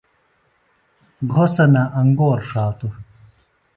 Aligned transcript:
گھوسنہ 1.31 1.83
انگور 1.99 2.39
ݜاتوۡ۔ 2.49 2.95